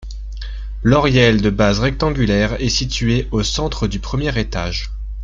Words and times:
L'oriel 0.81 1.41
de 1.43 1.51
base 1.51 1.79
rectangulaire 1.79 2.59
est 2.59 2.69
situé 2.69 3.27
au 3.29 3.43
centre 3.43 3.85
du 3.85 3.99
premier 3.99 4.35
étage. 4.39 4.89